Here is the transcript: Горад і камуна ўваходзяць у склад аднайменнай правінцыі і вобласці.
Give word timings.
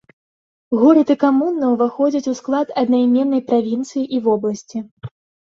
Горад 0.83 1.11
і 1.13 1.15
камуна 1.23 1.69
ўваходзяць 1.73 2.31
у 2.33 2.33
склад 2.41 2.73
аднайменнай 2.85 3.45
правінцыі 3.53 4.03
і 4.19 4.25
вобласці. 4.31 4.77